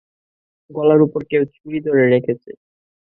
গলার 0.71 0.99
উপর 1.01 1.21
কেউ 1.31 1.43
ছুরি 1.55 1.79
ধরে 1.87 2.03
রেখেছে। 2.13 2.51